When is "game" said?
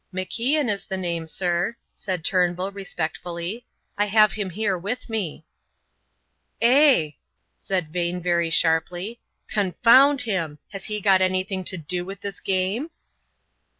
12.39-12.89